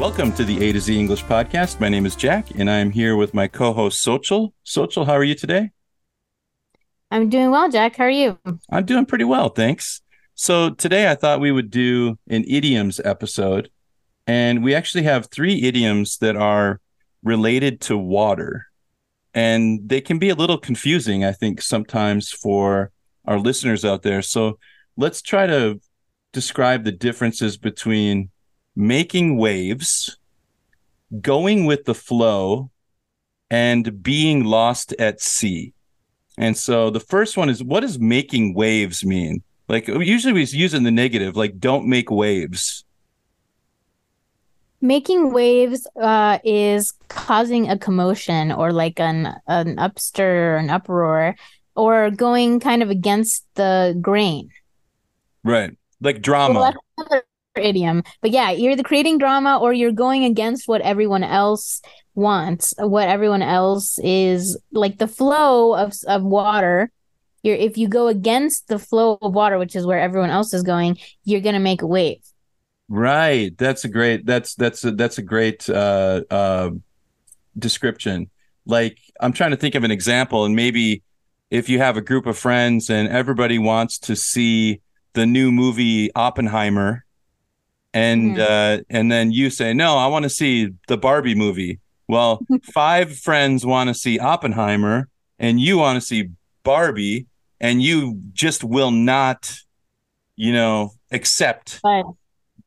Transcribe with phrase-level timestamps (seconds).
[0.00, 1.78] Welcome to the A to Z English podcast.
[1.78, 4.54] My name is Jack, and I am here with my co-host Xochitl.
[4.64, 5.72] Xochitl, how are you today?
[7.10, 7.96] I'm doing well, Jack.
[7.96, 8.38] How are you?
[8.70, 10.00] I'm doing pretty well, thanks.
[10.34, 13.68] So today I thought we would do an idioms episode,
[14.26, 16.80] and we actually have three idioms that are
[17.22, 18.68] related to water,
[19.34, 22.90] and they can be a little confusing, I think, sometimes for
[23.26, 24.22] our listeners out there.
[24.22, 24.58] So
[24.96, 25.78] let's try to
[26.32, 28.30] describe the differences between
[28.80, 30.16] making waves,
[31.20, 32.70] going with the flow,
[33.50, 35.74] and being lost at sea.
[36.38, 39.42] And so the first one is what does making waves mean?
[39.68, 42.84] Like usually we use in the negative, like don't make waves.
[44.80, 51.36] Making waves uh, is causing a commotion or like an an upstir or an uproar
[51.76, 54.48] or going kind of against the grain.
[55.44, 55.76] Right.
[56.00, 56.72] Like drama.
[56.96, 57.22] Well,
[57.60, 58.02] idiom.
[58.20, 61.80] But yeah, you're either creating drama or you're going against what everyone else
[62.14, 66.90] wants, what everyone else is like the flow of of water.
[67.42, 70.62] You're if you go against the flow of water, which is where everyone else is
[70.62, 72.20] going, you're gonna make a wave.
[72.88, 73.56] Right.
[73.56, 74.26] That's a great.
[74.26, 76.70] That's that's a, that's a great uh, uh,
[77.56, 78.30] description.
[78.66, 81.02] Like I'm trying to think of an example, and maybe
[81.50, 84.80] if you have a group of friends and everybody wants to see
[85.12, 87.04] the new movie Oppenheimer
[87.92, 88.40] and mm-hmm.
[88.40, 91.78] uh, and then you say no i want to see the barbie movie
[92.08, 92.40] well
[92.72, 95.08] five friends want to see oppenheimer
[95.38, 96.28] and you want to see
[96.62, 97.26] barbie
[97.60, 99.54] and you just will not
[100.36, 102.04] you know accept right.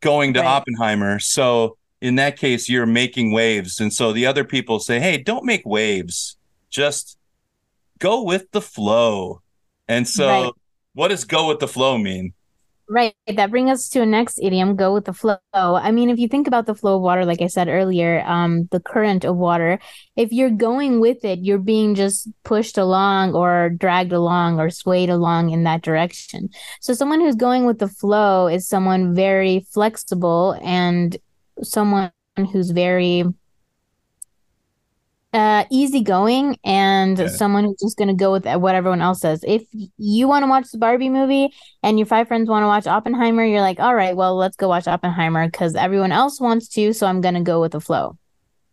[0.00, 0.46] going to right.
[0.46, 5.18] oppenheimer so in that case you're making waves and so the other people say hey
[5.18, 6.36] don't make waves
[6.70, 7.18] just
[7.98, 9.42] go with the flow
[9.86, 10.52] and so right.
[10.94, 12.32] what does go with the flow mean
[12.92, 13.14] Right.
[13.28, 15.38] That brings us to a next idiom, go with the flow.
[15.54, 18.66] I mean, if you think about the flow of water, like I said earlier, um,
[18.72, 19.78] the current of water,
[20.16, 25.08] if you're going with it, you're being just pushed along or dragged along or swayed
[25.08, 26.48] along in that direction.
[26.80, 31.16] So someone who's going with the flow is someone very flexible and
[31.62, 32.10] someone
[32.52, 33.22] who's very
[35.32, 37.28] uh easygoing and yeah.
[37.28, 39.44] someone who's just going to go with what everyone else says.
[39.46, 39.64] If
[39.96, 41.52] you want to watch the Barbie movie
[41.82, 44.68] and your five friends want to watch Oppenheimer, you're like, "All right, well, let's go
[44.68, 48.16] watch Oppenheimer cuz everyone else wants to, so I'm going to go with the flow."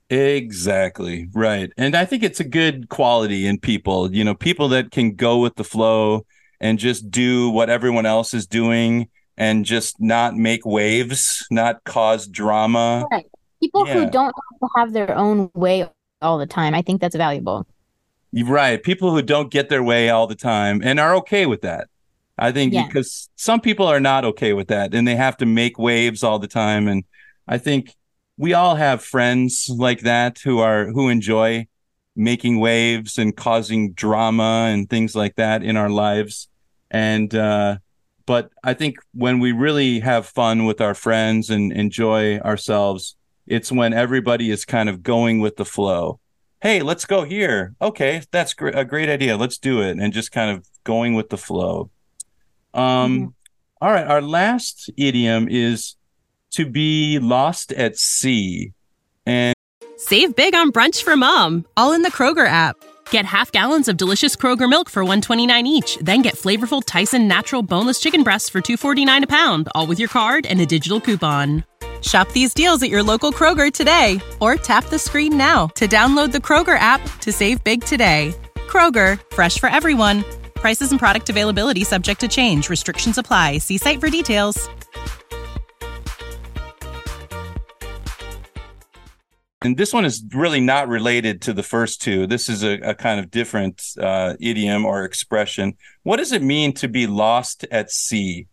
[0.10, 1.28] Exactly.
[1.34, 1.72] Right.
[1.78, 5.40] And I think it's a good quality in people, you know, people that can go
[5.40, 6.26] with the flow
[6.62, 12.26] and just do what everyone else is doing and just not make waves, not cause
[12.26, 13.06] drama.
[13.12, 13.26] Right.
[13.62, 13.94] People yeah.
[13.94, 15.90] who don't have to have their own way
[16.22, 16.74] all the time.
[16.74, 17.66] I think that's valuable.
[18.34, 18.82] Right.
[18.82, 21.88] People who don't get their way all the time and are okay with that.
[22.38, 22.86] I think yeah.
[22.86, 26.38] because some people are not okay with that and they have to make waves all
[26.38, 26.88] the time.
[26.88, 27.04] And
[27.48, 27.96] I think
[28.38, 31.68] we all have friends like that who are who enjoy
[32.16, 36.48] making waves and causing drama and things like that in our lives.
[36.92, 37.78] And uh
[38.28, 43.16] but I think when we really have fun with our friends and enjoy ourselves,
[43.48, 46.20] it's when everybody is kind of going with the flow.
[46.62, 47.76] Hey, let's go here.
[47.82, 49.38] Okay, that's gr- a great idea.
[49.38, 51.90] Let's do it, and just kind of going with the flow.
[52.74, 53.26] Um, mm-hmm.
[53.82, 54.08] all right.
[54.08, 55.96] Our last idiom is
[56.52, 58.74] to be lost at sea,
[59.26, 59.56] and
[59.98, 61.66] save big on brunch for mom.
[61.78, 62.76] All in the Kroger app.
[63.10, 67.64] Get half gallons of delicious Kroger milk for 129 each, then get flavorful Tyson natural
[67.64, 71.64] boneless chicken breasts for 249 a pound, all with your card and a digital coupon.
[72.02, 76.32] Shop these deals at your local Kroger today or tap the screen now to download
[76.32, 78.36] the Kroger app to save big today.
[78.68, 80.24] Kroger, fresh for everyone.
[80.54, 82.70] Prices and product availability subject to change.
[82.70, 83.58] Restrictions apply.
[83.58, 84.70] See site for details.
[89.62, 92.28] And this one is really not related to the first two.
[92.28, 95.76] This is a, a kind of different uh, idiom or expression.
[96.04, 98.48] What does it mean to be lost at sea?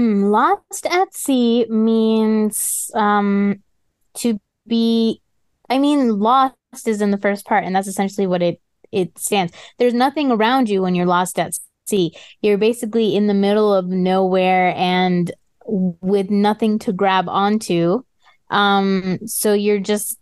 [0.00, 3.62] Hmm, lost at sea means um,
[4.14, 5.20] to be,
[5.68, 6.56] I mean, lost
[6.86, 9.52] is in the first part, and that's essentially what it it stands.
[9.78, 11.52] There's nothing around you when you're lost at
[11.86, 12.16] sea.
[12.40, 15.30] You're basically in the middle of nowhere and
[15.66, 18.02] with nothing to grab onto.
[18.48, 20.18] Um, so you're just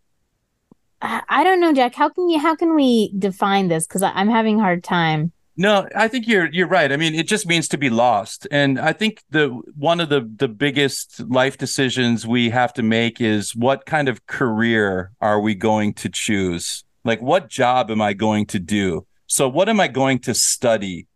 [1.01, 1.95] I don't know, Jack.
[1.95, 3.87] How can you how can we define this?
[3.87, 5.31] Because I'm having a hard time.
[5.60, 6.93] No, I think you're you're right.
[6.93, 8.46] I mean, it just means to be lost.
[8.52, 13.20] And I think the one of the the biggest life decisions we have to make
[13.20, 16.84] is what kind of career are we going to choose?
[17.05, 19.05] Like what job am I going to do?
[19.26, 21.08] So what am I going to study?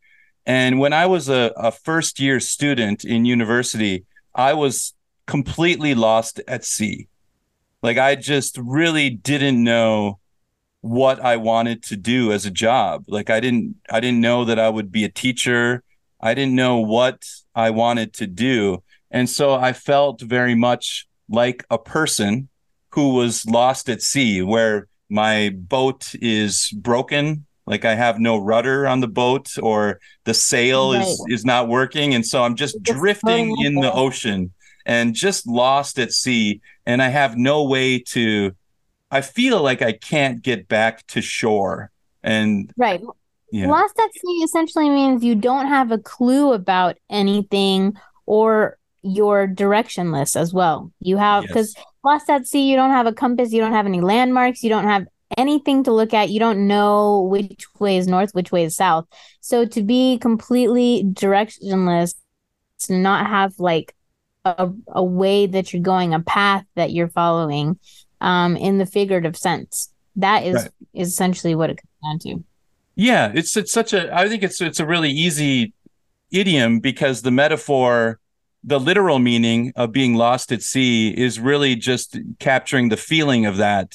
[0.44, 4.92] And when I was a, a first year student in university, I was
[5.28, 7.06] completely lost at sea.
[7.80, 10.18] Like I just really didn't know
[10.82, 13.04] what I wanted to do as a job.
[13.08, 15.82] Like I didn't I didn't know that I would be a teacher.
[16.20, 17.24] I didn't know what
[17.54, 18.82] I wanted to do.
[19.10, 22.48] And so I felt very much like a person
[22.90, 28.86] who was lost at sea where my boat is broken like i have no rudder
[28.86, 31.02] on the boat or the sail right.
[31.02, 34.52] is is not working and so i'm just, just drifting in the ocean
[34.86, 38.52] and just lost at sea and i have no way to
[39.12, 41.90] i feel like i can't get back to shore
[42.22, 43.00] and right
[43.52, 43.68] yeah.
[43.68, 47.94] lost at sea essentially means you don't have a clue about anything
[48.26, 51.86] or you're directionless as well you have because yes.
[52.04, 54.84] lost at sea you don't have a compass you don't have any landmarks you don't
[54.84, 55.06] have
[55.38, 59.06] anything to look at you don't know which way is north which way is south
[59.40, 62.14] so to be completely directionless
[62.78, 63.94] to not have like
[64.44, 67.78] a, a way that you're going, a path that you're following,
[68.22, 69.92] um, in the figurative sense.
[70.16, 70.70] That is right.
[70.94, 72.44] is essentially what it comes down to.
[72.94, 75.74] Yeah, it's it's such a I think it's it's a really easy
[76.30, 78.18] idiom because the metaphor
[78.64, 83.56] the literal meaning of being lost at sea is really just capturing the feeling of
[83.56, 83.94] that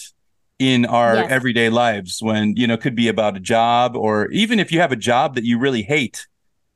[0.60, 1.32] in our yes.
[1.32, 4.92] everyday lives when you know could be about a job or even if you have
[4.92, 6.28] a job that you really hate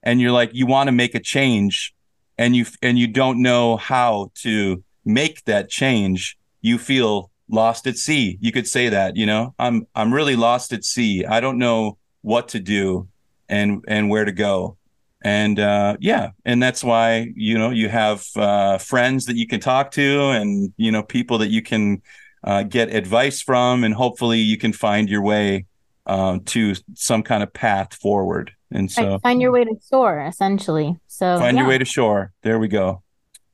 [0.04, 1.94] and you're like you want to make a change
[2.38, 7.98] and you and you don't know how to make that change, you feel lost at
[7.98, 8.38] sea.
[8.42, 11.26] You could say that, you know, I'm I'm really lost at sea.
[11.26, 13.08] I don't know what to do
[13.50, 14.78] and and where to go.
[15.24, 19.60] And uh, yeah, and that's why you know you have uh, friends that you can
[19.60, 22.02] talk to, and you know people that you can
[22.44, 25.66] uh, get advice from, and hopefully you can find your way
[26.08, 28.52] uh, to some kind of path forward.
[28.72, 30.98] And so find your way to shore, essentially.
[31.08, 31.64] So find yeah.
[31.64, 32.34] your way to shore.
[32.42, 33.04] There we go.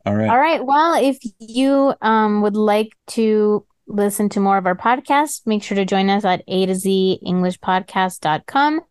[0.06, 0.30] All right.
[0.30, 0.66] All right.
[0.66, 5.76] Well, if you um, would like to listen to more of our podcast, make sure
[5.76, 8.82] to join us at A to Z English Podcast.com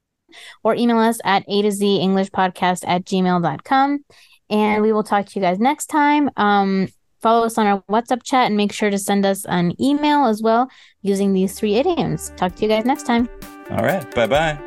[0.62, 4.04] or email us at A to Z English Podcast at gmail.com.
[4.48, 6.30] And we will talk to you guys next time.
[6.36, 6.88] Um,
[7.20, 10.42] follow us on our WhatsApp chat and make sure to send us an email as
[10.42, 10.68] well
[11.02, 12.32] using these three idioms.
[12.36, 13.28] Talk to you guys next time.
[13.70, 14.08] All right.
[14.14, 14.58] Bye bye.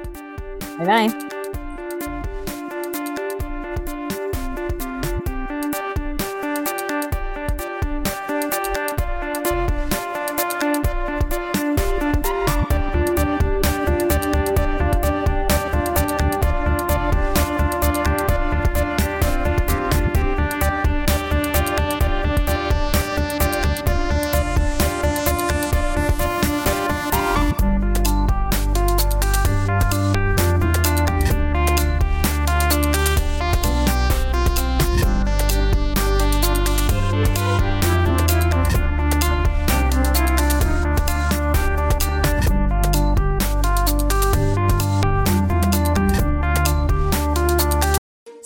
[0.77, 1.38] Bye bye.